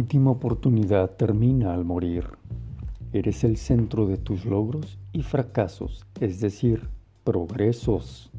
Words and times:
última 0.00 0.30
oportunidad 0.30 1.10
termina 1.10 1.74
al 1.74 1.84
morir. 1.84 2.24
Eres 3.12 3.44
el 3.44 3.58
centro 3.58 4.06
de 4.06 4.16
tus 4.16 4.46
logros 4.46 4.98
y 5.12 5.22
fracasos, 5.22 6.06
es 6.20 6.40
decir, 6.40 6.88
progresos. 7.22 8.30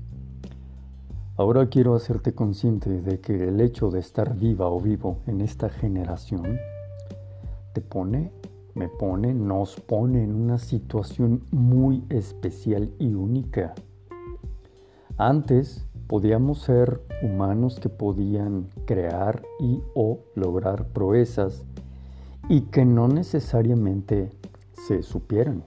Ahora 1.38 1.70
quiero 1.70 1.94
hacerte 1.94 2.34
consciente 2.34 2.90
de 3.02 3.20
que 3.20 3.48
el 3.48 3.62
hecho 3.62 3.92
de 3.92 4.00
estar 4.00 4.36
viva 4.36 4.70
o 4.70 4.80
vivo 4.80 5.20
en 5.28 5.42
esta 5.42 5.70
generación 5.70 6.58
te 7.74 7.82
pone, 7.82 8.32
me 8.74 8.90
pone, 8.90 9.32
nos 9.36 9.80
pone 9.80 10.24
en 10.24 10.34
una 10.34 10.58
situación 10.58 11.44
muy 11.52 12.04
especial 12.10 12.90
y 12.98 13.14
única. 13.14 13.76
Antes 15.16 15.86
podíamos 16.12 16.60
ser 16.64 17.02
humanos 17.22 17.80
que 17.80 17.88
podían 17.88 18.68
crear 18.86 19.44
y 19.62 19.82
o 19.96 20.20
lograr 20.36 20.88
proezas 20.88 21.64
y 22.50 22.64
que 22.64 22.84
no 22.84 23.08
necesariamente 23.08 24.30
se 24.74 25.04
supieran. 25.04 25.64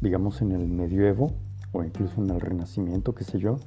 Digamos 0.00 0.42
en 0.42 0.50
el 0.50 0.66
medioevo 0.66 1.30
o 1.70 1.84
incluso 1.84 2.20
en 2.20 2.30
el 2.30 2.40
renacimiento, 2.40 3.14
qué 3.14 3.22
sé 3.22 3.38
yo. 3.38 3.58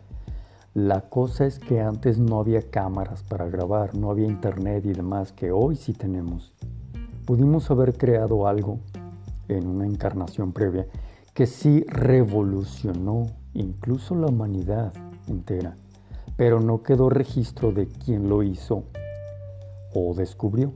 La 0.73 0.99
cosa 0.99 1.45
es 1.45 1.59
que 1.59 1.79
antes 1.79 2.19
no 2.19 2.41
había 2.41 2.69
cámaras 2.69 3.23
para 3.23 3.45
grabar, 3.45 3.95
no 3.95 4.11
había 4.11 4.27
internet 4.27 4.85
y 4.85 4.91
demás 4.91 5.31
que 5.31 5.53
hoy 5.53 5.77
sí 5.77 5.93
tenemos. 5.93 6.53
Pudimos 7.23 7.71
haber 7.71 7.97
creado 7.97 8.49
algo 8.49 8.81
en 9.47 9.65
una 9.65 9.85
encarnación 9.85 10.51
previa 10.51 10.87
que 11.33 11.45
sí 11.45 11.85
revolucionó 11.87 13.27
incluso 13.53 14.13
la 14.13 14.27
humanidad 14.27 14.91
entera, 15.27 15.77
pero 16.37 16.59
no 16.59 16.83
quedó 16.83 17.09
registro 17.09 17.71
de 17.71 17.87
quién 17.87 18.29
lo 18.29 18.43
hizo 18.43 18.83
o 19.93 20.13
descubrió 20.13 20.73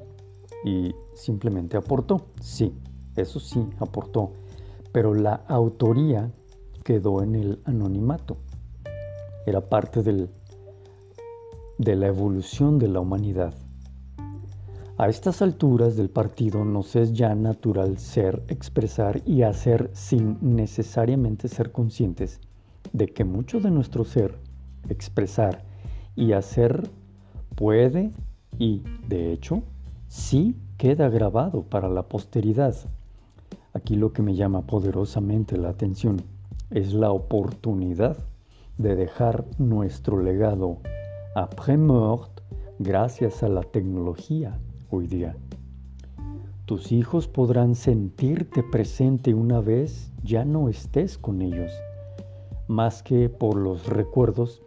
y 0.63 0.93
simplemente 1.13 1.77
aportó. 1.77 2.27
Sí, 2.41 2.73
eso 3.15 3.39
sí, 3.39 3.67
aportó, 3.79 4.31
pero 4.91 5.13
la 5.13 5.35
autoría 5.47 6.31
quedó 6.83 7.21
en 7.21 7.35
el 7.35 7.61
anonimato. 7.65 8.37
Era 9.45 9.61
parte 9.69 10.03
del, 10.03 10.29
de 11.77 11.95
la 11.95 12.07
evolución 12.07 12.79
de 12.79 12.87
la 12.87 12.99
humanidad. 12.99 13.53
A 14.97 15.07
estas 15.07 15.41
alturas 15.41 15.95
del 15.95 16.09
partido 16.09 16.65
nos 16.65 16.95
es 16.97 17.13
ya 17.13 17.33
natural 17.33 17.99
ser, 17.99 18.43
expresar 18.49 19.21
y 19.25 19.43
hacer 19.43 19.89
sin 19.93 20.37
necesariamente 20.41 21.47
ser 21.47 21.71
conscientes 21.71 22.41
de 22.91 23.07
que 23.07 23.23
mucho 23.23 23.61
de 23.61 23.71
nuestro 23.71 24.03
ser, 24.03 24.37
expresar 24.87 25.63
y 26.15 26.33
hacer 26.33 26.89
puede 27.55 28.11
y, 28.57 28.83
de 29.07 29.33
hecho, 29.33 29.63
sí 30.07 30.55
queda 30.77 31.09
grabado 31.09 31.63
para 31.63 31.89
la 31.89 32.03
posteridad. 32.03 32.75
Aquí 33.73 33.95
lo 33.95 34.13
que 34.13 34.21
me 34.21 34.35
llama 34.35 34.61
poderosamente 34.61 35.57
la 35.57 35.69
atención 35.69 36.21
es 36.71 36.93
la 36.93 37.11
oportunidad 37.11 38.17
de 38.77 38.95
dejar 38.95 39.45
nuestro 39.57 40.21
legado 40.21 40.77
après 41.35 41.77
mort 41.77 42.41
gracias 42.79 43.43
a 43.43 43.49
la 43.49 43.63
tecnología 43.63 44.57
hoy 44.89 45.07
día. 45.07 45.35
Tus 46.65 46.91
hijos 46.91 47.27
podrán 47.27 47.75
sentirte 47.75 48.63
presente 48.63 49.33
una 49.33 49.59
vez 49.59 50.11
ya 50.23 50.45
no 50.45 50.69
estés 50.69 51.17
con 51.17 51.41
ellos, 51.41 51.71
más 52.67 53.03
que 53.03 53.27
por 53.27 53.57
los 53.57 53.87
recuerdos 53.87 54.61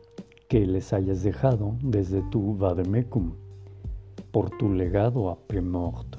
que 0.52 0.66
les 0.66 0.92
hayas 0.92 1.22
dejado 1.22 1.78
desde 1.82 2.20
tu 2.20 2.54
vademecum, 2.54 3.32
por 4.32 4.50
tu 4.50 4.68
legado 4.70 5.30
après 5.30 5.62
mort. 5.62 6.18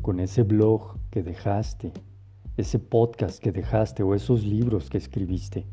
Con 0.00 0.18
ese 0.18 0.44
blog 0.44 0.96
que 1.10 1.22
dejaste, 1.22 1.92
ese 2.56 2.78
podcast 2.78 3.38
que 3.38 3.52
dejaste 3.52 4.02
o 4.02 4.14
esos 4.14 4.44
libros 4.44 4.88
que 4.88 4.96
escribiste. 4.96 5.66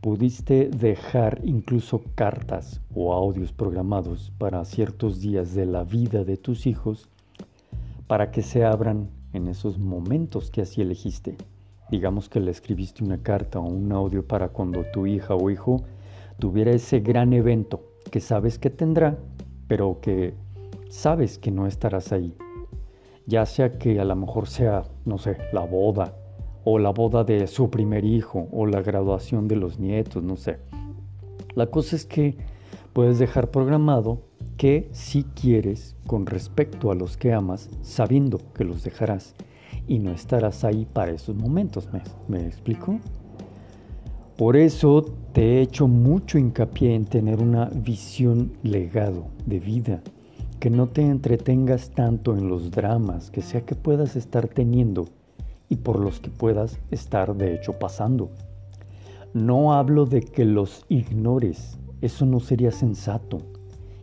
Pudiste 0.00 0.70
dejar 0.70 1.42
incluso 1.44 2.00
cartas 2.14 2.80
o 2.94 3.12
audios 3.12 3.52
programados 3.52 4.32
para 4.38 4.64
ciertos 4.64 5.20
días 5.20 5.54
de 5.54 5.66
la 5.66 5.84
vida 5.84 6.24
de 6.24 6.38
tus 6.38 6.66
hijos 6.66 7.10
para 8.06 8.30
que 8.30 8.40
se 8.40 8.64
abran 8.64 9.10
en 9.34 9.46
esos 9.46 9.78
momentos 9.78 10.50
que 10.50 10.62
así 10.62 10.80
elegiste. 10.80 11.36
Digamos 11.90 12.30
que 12.30 12.40
le 12.40 12.50
escribiste 12.50 13.04
una 13.04 13.18
carta 13.18 13.60
o 13.60 13.68
un 13.68 13.92
audio 13.92 14.26
para 14.26 14.48
cuando 14.48 14.84
tu 14.90 15.06
hija 15.06 15.34
o 15.34 15.50
hijo 15.50 15.84
tuviera 16.40 16.72
ese 16.72 16.98
gran 16.98 17.32
evento 17.32 17.84
que 18.10 18.18
sabes 18.18 18.58
que 18.58 18.70
tendrá, 18.70 19.16
pero 19.68 20.00
que 20.00 20.34
sabes 20.88 21.38
que 21.38 21.52
no 21.52 21.68
estarás 21.68 22.10
ahí 22.10 22.34
ya 23.30 23.46
sea 23.46 23.78
que 23.78 24.00
a 24.00 24.04
lo 24.04 24.16
mejor 24.16 24.48
sea, 24.48 24.82
no 25.04 25.16
sé, 25.16 25.38
la 25.52 25.64
boda 25.64 26.16
o 26.64 26.80
la 26.80 26.90
boda 26.90 27.22
de 27.22 27.46
su 27.46 27.70
primer 27.70 28.04
hijo 28.04 28.48
o 28.50 28.66
la 28.66 28.82
graduación 28.82 29.46
de 29.46 29.54
los 29.54 29.78
nietos, 29.78 30.22
no 30.22 30.36
sé. 30.36 30.58
La 31.54 31.68
cosa 31.68 31.94
es 31.94 32.04
que 32.04 32.36
puedes 32.92 33.20
dejar 33.20 33.52
programado 33.52 34.22
que 34.56 34.88
si 34.92 35.22
quieres 35.22 35.96
con 36.08 36.26
respecto 36.26 36.90
a 36.90 36.96
los 36.96 37.16
que 37.16 37.32
amas, 37.32 37.70
sabiendo 37.82 38.38
que 38.52 38.64
los 38.64 38.82
dejarás 38.82 39.36
y 39.86 40.00
no 40.00 40.10
estarás 40.10 40.64
ahí 40.64 40.86
para 40.92 41.12
esos 41.12 41.36
momentos. 41.36 41.88
¿Me, 41.92 42.02
me 42.28 42.46
explico? 42.46 42.98
Por 44.40 44.56
eso 44.56 45.04
te 45.34 45.42
he 45.42 45.60
hecho 45.60 45.86
mucho 45.86 46.38
hincapié 46.38 46.94
en 46.94 47.04
tener 47.04 47.42
una 47.42 47.66
visión 47.66 48.52
legado 48.62 49.26
de 49.44 49.60
vida 49.60 50.00
que 50.58 50.70
no 50.70 50.86
te 50.86 51.02
entretengas 51.02 51.90
tanto 51.90 52.34
en 52.34 52.48
los 52.48 52.70
dramas 52.70 53.30
que 53.30 53.42
sea 53.42 53.66
que 53.66 53.74
puedas 53.74 54.16
estar 54.16 54.48
teniendo 54.48 55.08
y 55.68 55.76
por 55.76 55.98
los 56.00 56.20
que 56.20 56.30
puedas 56.30 56.78
estar 56.90 57.36
de 57.36 57.54
hecho 57.54 57.74
pasando. 57.78 58.30
No 59.34 59.74
hablo 59.74 60.06
de 60.06 60.22
que 60.22 60.46
los 60.46 60.86
ignores, 60.88 61.76
eso 62.00 62.24
no 62.24 62.40
sería 62.40 62.70
sensato. 62.70 63.42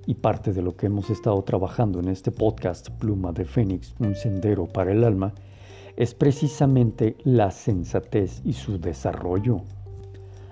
Y 0.06 0.14
parte 0.14 0.54
de 0.54 0.62
lo 0.62 0.75
que 0.78 0.86
hemos 0.86 1.09
estado 1.09 1.42
trabajando 1.42 2.00
en 2.00 2.09
este 2.09 2.30
podcast 2.30 2.92
Pluma 2.92 3.31
de 3.31 3.46
Fénix, 3.46 3.96
un 3.98 4.14
sendero 4.14 4.68
para 4.68 4.92
el 4.92 5.04
alma, 5.04 5.34
es 5.96 6.14
precisamente 6.14 7.16
la 7.24 7.50
sensatez 7.50 8.44
y 8.46 8.54
su 8.54 8.80
desarrollo. 8.80 9.64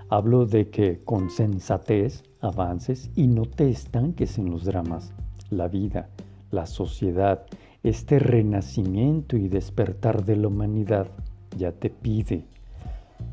Hablo 0.08 0.46
de 0.46 0.70
que 0.70 1.00
con 1.04 1.30
sensatez 1.30 2.22
avances 2.40 3.10
y 3.16 3.26
no 3.26 3.42
te 3.42 3.68
estanques 3.68 4.38
en 4.38 4.50
los 4.50 4.64
dramas. 4.64 5.12
La 5.50 5.66
vida, 5.66 6.08
la 6.50 6.66
sociedad, 6.66 7.46
este 7.82 8.18
renacimiento 8.18 9.36
y 9.36 9.48
despertar 9.48 10.24
de 10.24 10.36
la 10.36 10.48
humanidad 10.48 11.08
ya 11.56 11.72
te 11.72 11.90
pide, 11.90 12.44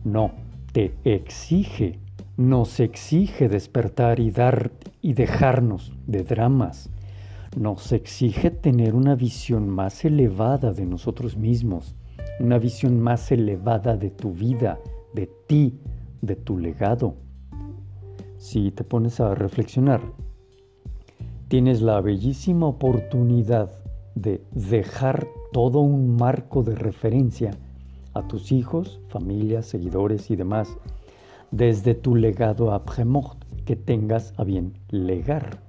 no, 0.03 0.31
te 0.71 0.93
exige, 1.03 1.99
nos 2.37 2.79
exige 2.79 3.49
despertar 3.49 4.19
y 4.19 4.31
dar 4.31 4.71
y 5.01 5.13
dejarnos 5.13 5.93
de 6.07 6.23
dramas, 6.23 6.89
nos 7.57 7.91
exige 7.91 8.49
tener 8.51 8.95
una 8.95 9.15
visión 9.15 9.69
más 9.69 10.05
elevada 10.05 10.73
de 10.73 10.85
nosotros 10.85 11.37
mismos, 11.37 11.95
una 12.39 12.57
visión 12.57 12.99
más 12.99 13.31
elevada 13.31 13.95
de 13.95 14.09
tu 14.09 14.33
vida, 14.33 14.79
de 15.13 15.29
ti, 15.47 15.79
de 16.23 16.37
tu 16.37 16.57
legado. 16.57 17.15
Si 18.37 18.71
te 18.71 18.85
pones 18.85 19.19
a 19.19 19.35
reflexionar, 19.35 20.01
tienes 21.49 21.81
la 21.81 21.99
bellísima 21.99 22.65
oportunidad 22.65 23.69
de 24.15 24.41
dejar 24.51 25.27
todo 25.51 25.81
un 25.81 26.15
marco 26.15 26.63
de 26.63 26.75
referencia 26.75 27.51
a 28.13 28.25
tus 28.27 28.51
hijos, 28.53 29.01
familias, 29.09 29.65
seguidores 29.65 30.31
y 30.31 30.37
demás, 30.37 30.77
desde 31.51 31.93
tu 31.93 32.15
legado 32.15 32.73
a 32.73 32.85
que 33.65 33.75
tengas 33.75 34.33
a 34.37 34.45
bien 34.45 34.79
legar. 34.89 35.61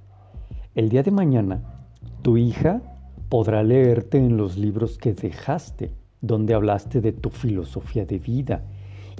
El 0.73 0.89
día 0.89 1.03
de 1.03 1.11
mañana, 1.11 1.89
tu 2.21 2.37
hija 2.37 2.81
podrá 3.27 3.61
leerte 3.61 4.17
en 4.17 4.37
los 4.37 4.57
libros 4.57 4.97
que 4.97 5.13
dejaste, 5.13 5.93
donde 6.21 6.53
hablaste 6.53 7.01
de 7.01 7.11
tu 7.11 7.29
filosofía 7.29 8.05
de 8.05 8.19
vida, 8.19 8.63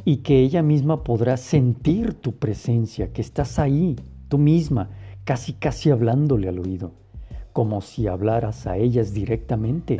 y 0.03 0.17
que 0.17 0.39
ella 0.39 0.61
misma 0.61 1.03
podrá 1.03 1.37
sentir 1.37 2.15
tu 2.15 2.33
presencia, 2.33 3.13
que 3.13 3.21
estás 3.21 3.59
ahí, 3.59 3.95
tú 4.27 4.37
misma, 4.37 4.89
casi 5.23 5.53
casi 5.53 5.89
hablándole 5.91 6.49
al 6.49 6.59
oído, 6.59 6.91
como 7.53 7.81
si 7.81 8.07
hablaras 8.07 8.67
a 8.67 8.77
ellas 8.77 9.13
directamente. 9.13 9.99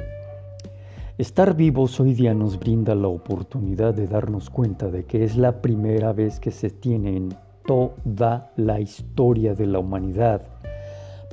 Estar 1.17 1.55
vivos 1.55 1.99
hoy 1.99 2.13
día 2.13 2.33
nos 2.33 2.59
brinda 2.59 2.93
la 2.93 3.07
oportunidad 3.07 3.93
de 3.93 4.05
darnos 4.05 4.49
cuenta 4.49 4.91
de 4.91 5.05
que 5.05 5.23
es 5.23 5.37
la 5.37 5.61
primera 5.61 6.11
vez 6.11 6.39
que 6.39 6.51
se 6.51 6.69
tiene 6.69 7.15
en 7.15 7.29
toda 7.65 8.51
la 8.57 8.79
historia 8.79 9.55
de 9.55 9.65
la 9.65 9.79
humanidad 9.79 10.41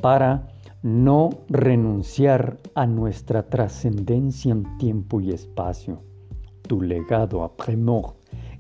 para 0.01 0.49
no 0.83 1.31
renunciar 1.49 2.59
a 2.75 2.87
nuestra 2.87 3.49
trascendencia 3.49 4.53
en 4.53 4.79
tiempo 4.79 5.21
y 5.21 5.31
espacio. 5.31 6.03
Tu 6.63 6.81
legado 6.81 7.43
après 7.43 7.77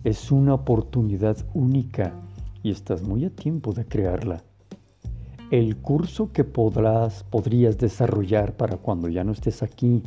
es 0.04 0.32
una 0.32 0.54
oportunidad 0.54 1.37
única 1.54 2.12
y 2.62 2.72
estás 2.72 3.02
muy 3.02 3.25
a 3.25 3.31
tiempo 3.31 3.72
de 3.72 3.84
crearla. 3.84 4.43
el 5.50 5.76
curso 5.76 6.32
que 6.32 6.44
podrás, 6.44 7.25
podrías 7.25 7.76
desarrollar 7.76 8.56
para 8.56 8.78
cuando 8.78 9.08
ya 9.08 9.22
no 9.22 9.32
estés 9.32 9.62
aquí, 9.62 10.02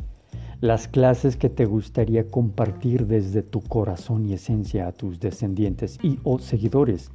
las 0.60 0.88
clases 0.88 1.36
que 1.36 1.48
te 1.48 1.66
gustaría 1.66 2.28
compartir 2.28 3.06
desde 3.06 3.42
tu 3.42 3.60
corazón 3.60 4.26
y 4.26 4.32
esencia 4.32 4.88
a 4.88 4.92
tus 4.92 5.20
descendientes 5.20 5.98
y 6.02 6.18
o 6.24 6.40
seguidores. 6.40 7.12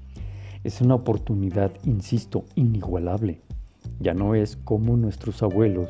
Es 0.63 0.79
una 0.79 0.95
oportunidad, 0.95 1.73
insisto, 1.83 2.45
inigualable. 2.55 3.41
Ya 3.99 4.13
no 4.13 4.33
es 4.33 4.55
como 4.55 4.95
nuestros 4.95 5.43
abuelos, 5.43 5.89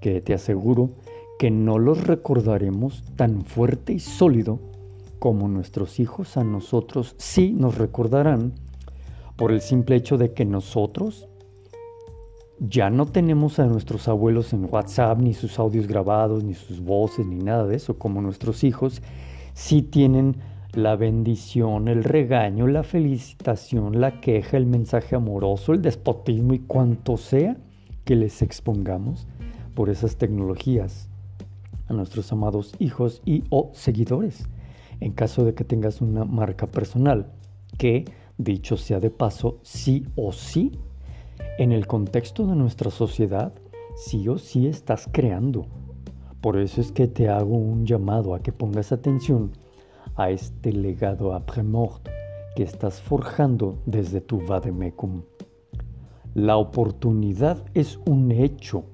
que 0.00 0.20
te 0.20 0.34
aseguro 0.34 0.90
que 1.38 1.52
no 1.52 1.78
los 1.78 2.04
recordaremos 2.04 3.04
tan 3.14 3.44
fuerte 3.44 3.92
y 3.92 4.00
sólido 4.00 4.73
como 5.24 5.48
nuestros 5.48 6.00
hijos 6.00 6.36
a 6.36 6.44
nosotros 6.44 7.14
sí 7.16 7.54
nos 7.56 7.78
recordarán 7.78 8.52
por 9.36 9.52
el 9.52 9.62
simple 9.62 9.96
hecho 9.96 10.18
de 10.18 10.34
que 10.34 10.44
nosotros 10.44 11.30
ya 12.58 12.90
no 12.90 13.06
tenemos 13.06 13.58
a 13.58 13.64
nuestros 13.64 14.06
abuelos 14.06 14.52
en 14.52 14.68
WhatsApp, 14.70 15.18
ni 15.18 15.32
sus 15.32 15.58
audios 15.58 15.86
grabados, 15.86 16.44
ni 16.44 16.52
sus 16.52 16.82
voces, 16.82 17.26
ni 17.26 17.36
nada 17.36 17.66
de 17.66 17.76
eso, 17.76 17.98
como 17.98 18.20
nuestros 18.20 18.64
hijos 18.64 19.00
sí 19.54 19.80
tienen 19.80 20.36
la 20.74 20.94
bendición, 20.94 21.88
el 21.88 22.04
regaño, 22.04 22.66
la 22.66 22.82
felicitación, 22.82 24.02
la 24.02 24.20
queja, 24.20 24.58
el 24.58 24.66
mensaje 24.66 25.16
amoroso, 25.16 25.72
el 25.72 25.80
despotismo 25.80 26.52
y 26.52 26.58
cuanto 26.58 27.16
sea 27.16 27.56
que 28.04 28.14
les 28.14 28.42
expongamos 28.42 29.26
por 29.74 29.88
esas 29.88 30.18
tecnologías 30.18 31.08
a 31.88 31.94
nuestros 31.94 32.30
amados 32.30 32.74
hijos 32.78 33.22
y 33.24 33.44
o 33.48 33.70
seguidores. 33.72 34.46
En 35.04 35.12
caso 35.12 35.44
de 35.44 35.52
que 35.52 35.64
tengas 35.64 36.00
una 36.00 36.24
marca 36.24 36.66
personal 36.66 37.26
que, 37.76 38.06
dicho 38.38 38.78
sea 38.78 39.00
de 39.00 39.10
paso, 39.10 39.58
sí 39.60 40.06
o 40.16 40.32
sí 40.32 40.72
en 41.58 41.72
el 41.72 41.86
contexto 41.86 42.46
de 42.46 42.56
nuestra 42.56 42.90
sociedad, 42.90 43.52
sí 43.96 44.26
o 44.30 44.38
sí 44.38 44.66
estás 44.66 45.06
creando. 45.12 45.66
Por 46.40 46.56
eso 46.56 46.80
es 46.80 46.90
que 46.90 47.06
te 47.06 47.28
hago 47.28 47.54
un 47.54 47.84
llamado 47.84 48.34
a 48.34 48.40
que 48.40 48.50
pongas 48.50 48.92
atención 48.92 49.52
a 50.16 50.30
este 50.30 50.72
legado 50.72 51.34
après-mort 51.34 52.08
que 52.56 52.62
estás 52.62 53.02
forjando 53.02 53.82
desde 53.84 54.22
tu 54.22 54.40
vademecum. 54.46 55.20
La 56.32 56.56
oportunidad 56.56 57.62
es 57.74 58.00
un 58.06 58.32
hecho, 58.32 58.86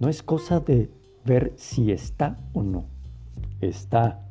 no 0.00 0.08
es 0.08 0.22
cosa 0.22 0.60
de 0.60 0.90
ver 1.26 1.52
si 1.56 1.92
está 1.92 2.38
o 2.54 2.62
no. 2.62 2.86
Está. 3.60 4.27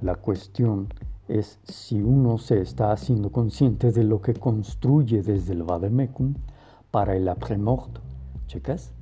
La 0.00 0.14
cuestión 0.14 0.88
es 1.26 1.58
si 1.64 2.02
uno 2.02 2.36
se 2.38 2.60
está 2.60 2.92
haciendo 2.92 3.32
consciente 3.32 3.92
de 3.92 4.04
lo 4.04 4.20
que 4.20 4.34
construye 4.34 5.22
desde 5.22 5.54
el 5.54 5.62
vademecum 5.62 6.34
para 6.90 7.16
el 7.16 7.28
après-mort. 7.28 7.98
¿Checas? 8.46 8.92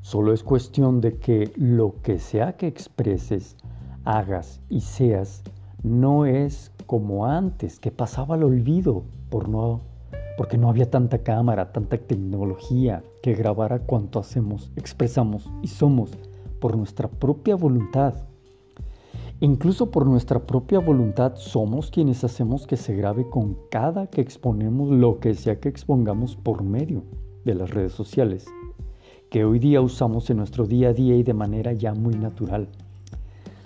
Solo 0.00 0.32
es 0.32 0.42
cuestión 0.42 1.00
de 1.02 1.18
que 1.18 1.52
lo 1.56 1.96
que 2.02 2.18
sea 2.18 2.56
que 2.56 2.66
expreses, 2.66 3.56
hagas 4.04 4.60
y 4.70 4.80
seas, 4.80 5.42
no 5.82 6.24
es 6.24 6.72
como 6.86 7.26
antes, 7.26 7.78
que 7.78 7.90
pasaba 7.90 8.34
al 8.34 8.44
olvido 8.44 9.04
por 9.28 9.48
no, 9.48 9.82
porque 10.38 10.56
no 10.56 10.70
había 10.70 10.90
tanta 10.90 11.18
cámara, 11.18 11.70
tanta 11.72 11.98
tecnología 11.98 13.04
que 13.22 13.34
grabara 13.34 13.80
cuanto 13.80 14.18
hacemos, 14.18 14.72
expresamos 14.74 15.50
y 15.62 15.68
somos 15.68 16.10
por 16.60 16.78
nuestra 16.78 17.08
propia 17.08 17.56
voluntad. 17.56 18.14
Incluso 19.42 19.90
por 19.90 20.06
nuestra 20.06 20.40
propia 20.40 20.80
voluntad 20.80 21.36
somos 21.36 21.90
quienes 21.90 22.24
hacemos 22.24 22.66
que 22.66 22.76
se 22.76 22.94
grabe 22.94 23.26
con 23.30 23.56
cada 23.70 24.06
que 24.06 24.20
exponemos 24.20 24.90
lo 24.90 25.18
que 25.18 25.32
sea 25.32 25.58
que 25.58 25.70
expongamos 25.70 26.36
por 26.36 26.62
medio 26.62 27.04
de 27.46 27.54
las 27.54 27.70
redes 27.70 27.92
sociales, 27.92 28.44
que 29.30 29.46
hoy 29.46 29.58
día 29.58 29.80
usamos 29.80 30.28
en 30.28 30.36
nuestro 30.36 30.66
día 30.66 30.90
a 30.90 30.92
día 30.92 31.16
y 31.16 31.22
de 31.22 31.32
manera 31.32 31.72
ya 31.72 31.94
muy 31.94 32.16
natural. 32.16 32.68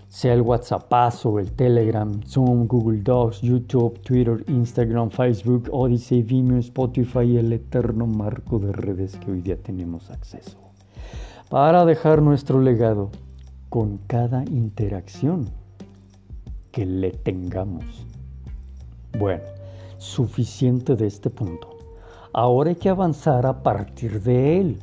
Sea 0.06 0.34
el 0.34 0.42
WhatsApp 0.42 0.92
o 1.24 1.40
el 1.40 1.50
Telegram, 1.50 2.22
Zoom, 2.22 2.68
Google 2.68 3.02
Docs, 3.02 3.40
YouTube, 3.40 3.98
Twitter, 4.02 4.44
Instagram, 4.46 5.10
Facebook, 5.10 5.68
Odyssey, 5.72 6.22
Vimeo, 6.22 6.58
Spotify 6.58 7.36
el 7.36 7.52
eterno 7.52 8.06
marco 8.06 8.60
de 8.60 8.70
redes 8.70 9.16
que 9.16 9.32
hoy 9.32 9.40
día 9.40 9.56
tenemos 9.60 10.08
acceso. 10.12 10.56
Para 11.50 11.84
dejar 11.84 12.22
nuestro 12.22 12.60
legado 12.62 13.10
con 13.70 13.98
cada 14.06 14.44
interacción 14.44 15.63
que 16.74 16.84
le 16.84 17.12
tengamos. 17.12 17.84
Bueno, 19.16 19.44
suficiente 19.98 20.96
de 20.96 21.06
este 21.06 21.30
punto. 21.30 21.68
Ahora 22.32 22.70
hay 22.70 22.74
que 22.74 22.88
avanzar 22.88 23.46
a 23.46 23.62
partir 23.62 24.20
de 24.20 24.60
él. 24.60 24.80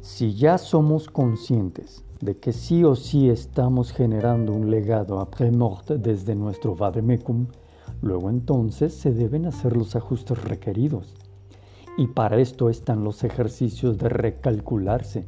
Si 0.00 0.34
ya 0.34 0.58
somos 0.58 1.06
conscientes 1.06 2.02
de 2.20 2.36
que 2.38 2.52
sí 2.52 2.82
o 2.82 2.96
sí 2.96 3.30
estamos 3.30 3.92
generando 3.92 4.52
un 4.52 4.72
legado 4.72 5.20
après-mort 5.20 5.88
desde 5.92 6.34
nuestro 6.34 6.74
vademecum, 6.74 7.46
luego 8.02 8.28
entonces 8.28 8.92
se 8.92 9.12
deben 9.12 9.46
hacer 9.46 9.76
los 9.76 9.94
ajustes 9.94 10.42
requeridos. 10.42 11.14
Y 11.96 12.08
para 12.08 12.38
esto 12.38 12.70
están 12.70 13.04
los 13.04 13.22
ejercicios 13.22 13.98
de 13.98 14.08
recalcularse, 14.08 15.26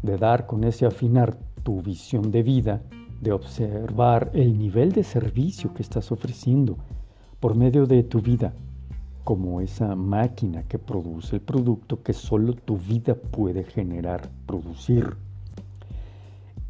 de 0.00 0.16
dar 0.16 0.46
con 0.46 0.62
ese 0.62 0.86
afinar 0.86 1.36
tu 1.64 1.82
visión 1.82 2.30
de 2.30 2.44
vida, 2.44 2.82
de 3.20 3.32
observar 3.32 4.30
el 4.34 4.58
nivel 4.58 4.92
de 4.92 5.02
servicio 5.02 5.74
que 5.74 5.82
estás 5.82 6.12
ofreciendo 6.12 6.76
por 7.40 7.54
medio 7.54 7.86
de 7.86 8.02
tu 8.02 8.20
vida 8.20 8.52
como 9.28 9.60
esa 9.60 9.94
máquina 9.94 10.62
que 10.62 10.78
produce 10.78 11.36
el 11.36 11.42
producto 11.42 12.02
que 12.02 12.14
solo 12.14 12.54
tu 12.54 12.78
vida 12.78 13.14
puede 13.14 13.62
generar, 13.62 14.30
producir. 14.46 15.18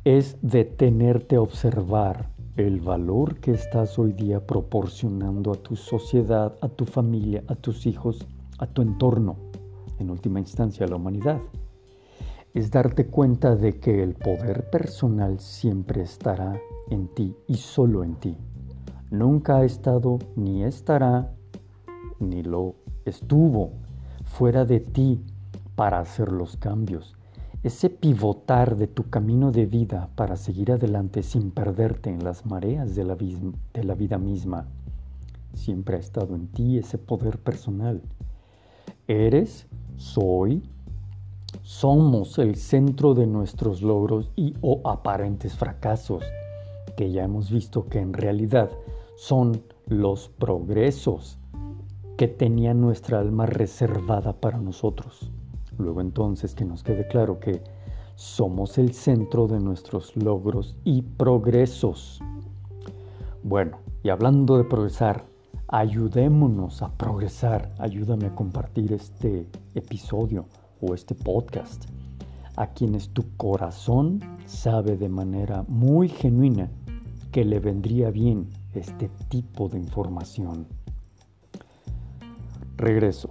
Es 0.02 0.36
detenerte 0.42 1.36
a 1.36 1.40
observar 1.40 2.30
el 2.56 2.80
valor 2.80 3.36
que 3.36 3.52
estás 3.52 3.96
hoy 3.96 4.12
día 4.12 4.44
proporcionando 4.44 5.52
a 5.52 5.54
tu 5.54 5.76
sociedad, 5.76 6.56
a 6.60 6.68
tu 6.68 6.84
familia, 6.84 7.44
a 7.46 7.54
tus 7.54 7.86
hijos, 7.86 8.26
a 8.58 8.66
tu 8.66 8.82
entorno, 8.82 9.36
en 10.00 10.10
última 10.10 10.40
instancia 10.40 10.84
a 10.84 10.88
la 10.88 10.96
humanidad. 10.96 11.38
Es 12.54 12.70
darte 12.70 13.06
cuenta 13.06 13.56
de 13.56 13.78
que 13.78 14.02
el 14.02 14.14
poder 14.14 14.68
personal 14.70 15.38
siempre 15.38 16.02
estará 16.02 16.58
en 16.90 17.08
ti 17.08 17.36
y 17.46 17.56
solo 17.56 18.02
en 18.02 18.16
ti. 18.16 18.36
Nunca 19.10 19.58
ha 19.58 19.64
estado 19.64 20.18
ni 20.36 20.64
estará 20.64 21.32
ni 22.20 22.42
lo 22.42 22.74
estuvo 23.04 23.72
fuera 24.24 24.64
de 24.64 24.80
ti 24.80 25.20
para 25.76 26.00
hacer 26.00 26.32
los 26.32 26.56
cambios. 26.56 27.14
Ese 27.62 27.90
pivotar 27.90 28.76
de 28.76 28.86
tu 28.86 29.10
camino 29.10 29.50
de 29.50 29.66
vida 29.66 30.08
para 30.14 30.36
seguir 30.36 30.72
adelante 30.72 31.22
sin 31.22 31.50
perderte 31.50 32.10
en 32.10 32.22
las 32.24 32.46
mareas 32.46 32.94
de 32.94 33.04
la, 33.04 33.16
de 33.16 33.84
la 33.84 33.94
vida 33.94 34.18
misma. 34.18 34.66
Siempre 35.54 35.96
ha 35.96 36.00
estado 36.00 36.36
en 36.36 36.46
ti 36.48 36.78
ese 36.78 36.98
poder 36.98 37.38
personal. 37.38 38.02
Eres, 39.08 39.66
soy, 39.96 40.62
somos 41.62 42.38
el 42.38 42.56
centro 42.56 43.14
de 43.14 43.26
nuestros 43.26 43.82
logros 43.82 44.30
y 44.36 44.54
o 44.60 44.80
aparentes 44.84 45.54
fracasos, 45.54 46.22
que 46.96 47.10
ya 47.10 47.24
hemos 47.24 47.50
visto 47.50 47.86
que 47.88 48.00
en 48.00 48.12
realidad 48.12 48.70
son 49.16 49.62
los 49.86 50.28
progresos 50.28 51.38
que 52.16 52.28
tenía 52.28 52.74
nuestra 52.74 53.20
alma 53.20 53.46
reservada 53.46 54.32
para 54.32 54.58
nosotros. 54.58 55.30
Luego 55.78 56.00
entonces 56.00 56.54
que 56.54 56.64
nos 56.64 56.82
quede 56.82 57.06
claro 57.06 57.38
que 57.38 57.62
somos 58.16 58.78
el 58.78 58.92
centro 58.92 59.46
de 59.46 59.60
nuestros 59.60 60.16
logros 60.16 60.76
y 60.84 61.02
progresos. 61.02 62.20
Bueno, 63.44 63.78
y 64.02 64.08
hablando 64.08 64.58
de 64.58 64.64
progresar, 64.64 65.24
ayudémonos 65.68 66.82
a 66.82 66.90
progresar. 66.96 67.72
Ayúdame 67.78 68.26
a 68.26 68.34
compartir 68.34 68.92
este 68.92 69.46
episodio 69.74 70.46
o 70.80 70.94
este 70.94 71.14
podcast 71.14 71.84
a 72.56 72.66
quienes 72.66 73.10
tu 73.10 73.24
corazón 73.36 74.20
sabe 74.46 74.96
de 74.96 75.08
manera 75.08 75.64
muy 75.68 76.08
genuina 76.08 76.68
que 77.30 77.44
le 77.44 77.60
vendría 77.60 78.10
bien 78.10 78.48
este 78.74 79.10
tipo 79.28 79.68
de 79.68 79.78
información. 79.78 80.66
Regreso. 82.76 83.30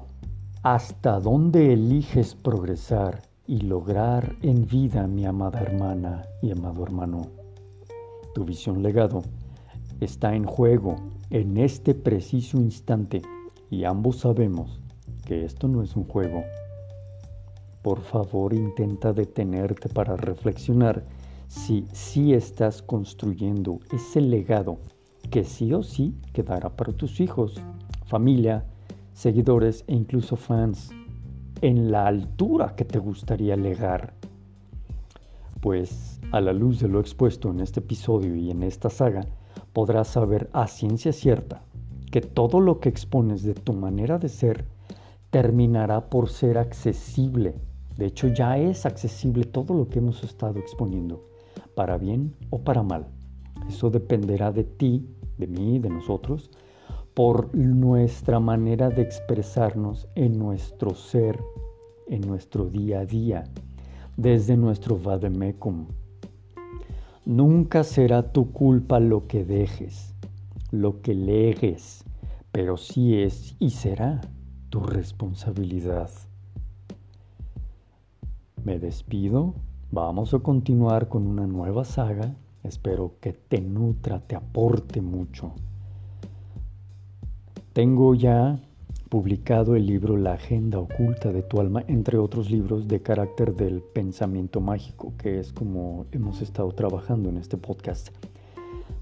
¿Hasta 0.63 1.19
dónde 1.19 1.73
eliges 1.73 2.35
progresar 2.35 3.21
y 3.45 3.61
lograr 3.61 4.35
en 4.41 4.65
vida, 4.65 5.07
mi 5.07 5.25
amada 5.25 5.61
hermana 5.61 6.25
y 6.41 6.51
amado 6.51 6.83
hermano? 6.83 7.27
Tu 8.33 8.43
visión 8.43 8.83
legado 8.83 9.23
está 9.99 10.35
en 10.35 10.45
juego 10.45 10.95
en 11.29 11.57
este 11.57 11.93
preciso 11.93 12.57
instante 12.57 13.21
y 13.69 13.83
ambos 13.83 14.17
sabemos 14.17 14.81
que 15.25 15.43
esto 15.45 15.67
no 15.67 15.81
es 15.81 15.95
un 15.95 16.05
juego. 16.05 16.43
Por 17.87 18.01
favor, 18.01 18.53
intenta 18.53 19.13
detenerte 19.13 19.87
para 19.87 20.17
reflexionar 20.17 21.05
si 21.47 21.87
sí 21.93 22.33
estás 22.33 22.81
construyendo 22.81 23.79
ese 23.93 24.19
legado 24.19 24.79
que 25.31 25.45
sí 25.45 25.71
o 25.71 25.81
sí 25.83 26.13
quedará 26.33 26.67
para 26.75 26.91
tus 26.91 27.21
hijos, 27.21 27.61
familia, 28.05 28.65
seguidores 29.13 29.85
e 29.87 29.95
incluso 29.95 30.35
fans. 30.35 30.89
en 31.61 31.89
la 31.89 32.07
altura 32.07 32.75
que 32.75 32.83
te 32.83 32.99
gustaría 32.99 33.55
legar. 33.55 34.13
Pues 35.61 36.19
a 36.33 36.41
la 36.41 36.51
luz 36.51 36.81
de 36.81 36.89
lo 36.89 36.99
expuesto 36.99 37.51
en 37.51 37.61
este 37.61 37.79
episodio 37.79 38.35
y 38.35 38.51
en 38.51 38.63
esta 38.63 38.89
saga, 38.89 39.25
podrás 39.71 40.09
saber 40.09 40.49
a 40.51 40.67
ciencia 40.67 41.13
cierta 41.13 41.63
que 42.11 42.19
todo 42.19 42.59
lo 42.59 42.81
que 42.81 42.89
expones 42.89 43.43
de 43.43 43.53
tu 43.53 43.71
manera 43.71 44.19
de 44.19 44.27
ser 44.27 44.65
terminará 45.29 46.09
por 46.09 46.27
ser 46.27 46.57
accesible. 46.57 47.55
De 47.97 48.05
hecho, 48.05 48.27
ya 48.27 48.57
es 48.57 48.85
accesible 48.85 49.43
todo 49.43 49.73
lo 49.73 49.89
que 49.89 49.99
hemos 49.99 50.23
estado 50.23 50.59
exponiendo, 50.59 51.27
para 51.75 51.97
bien 51.97 52.35
o 52.51 52.59
para 52.59 52.83
mal. 52.83 53.07
Eso 53.67 53.89
dependerá 53.89 54.51
de 54.51 54.63
ti, 54.63 55.09
de 55.37 55.47
mí, 55.47 55.79
de 55.79 55.89
nosotros, 55.89 56.51
por 57.15 57.55
nuestra 57.55 58.39
manera 58.39 58.89
de 58.89 59.01
expresarnos 59.01 60.07
en 60.13 60.37
nuestro 60.37 60.93
ser, 60.93 61.39
en 62.07 62.21
nuestro 62.21 62.69
día 62.69 62.99
a 62.99 63.05
día, 63.05 63.43
desde 64.15 64.55
nuestro 64.55 64.99
vademecum. 64.99 65.87
Nunca 67.25 67.83
será 67.83 68.31
tu 68.31 68.51
culpa 68.51 68.99
lo 68.99 69.27
que 69.27 69.43
dejes, 69.43 70.13
lo 70.69 71.01
que 71.01 71.15
legues, 71.15 72.03
pero 72.51 72.77
sí 72.77 73.17
es 73.17 73.55
y 73.57 73.71
será 73.71 74.21
tu 74.69 74.79
responsabilidad. 74.81 76.11
Me 78.67 78.79
despido, 78.79 79.53
vamos 79.91 80.33
a 80.33 80.39
continuar 80.39 81.07
con 81.07 81.25
una 81.25 81.47
nueva 81.47 81.85
saga, 81.85 82.35
espero 82.63 83.13
que 83.21 83.31
te 83.31 83.61
nutra, 83.61 84.19
te 84.19 84.35
aporte 84.35 84.99
mucho. 84.99 85.53
Tengo 87.71 88.13
ya 88.13 88.59
publicado 89.07 89.77
el 89.77 89.85
libro 89.85 90.17
La 90.17 90.33
Agenda 90.33 90.79
Oculta 90.79 91.31
de 91.31 91.43
tu 91.43 91.61
Alma, 91.61 91.85
entre 91.87 92.17
otros 92.17 92.51
libros 92.51 92.89
de 92.89 93.01
carácter 93.01 93.55
del 93.55 93.81
pensamiento 93.81 94.59
mágico, 94.59 95.13
que 95.17 95.39
es 95.39 95.53
como 95.53 96.05
hemos 96.11 96.41
estado 96.41 96.69
trabajando 96.73 97.29
en 97.29 97.37
este 97.37 97.55
podcast. 97.55 98.09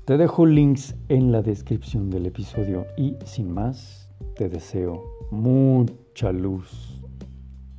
Te 0.06 0.16
dejo 0.18 0.46
links 0.46 0.94
en 1.10 1.32
la 1.32 1.42
descripción 1.42 2.12
del 2.12 2.28
episodio 2.28 2.86
y 2.98 3.16
sin 3.26 3.50
más, 3.52 4.12
te 4.36 4.48
deseo 4.48 5.02
mucha 5.32 6.32
luz 6.32 7.02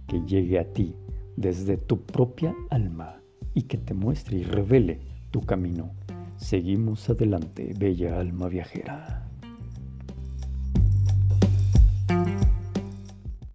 que 0.09 0.21
llegue 0.27 0.59
a 0.59 0.73
ti 0.73 0.93
desde 1.37 1.77
tu 1.77 2.03
propia 2.03 2.55
alma 2.71 3.21
y 3.55 3.63
que 3.63 3.79
te 3.79 3.95
muestre 3.95 4.39
y 4.39 4.45
revele 4.45 5.01
tu 5.31 5.41
camino. 5.41 5.91
Seguimos 6.37 7.09
adelante, 7.09 7.73
bella 7.79 8.19
alma 8.19 8.49
viajera. 8.49 9.26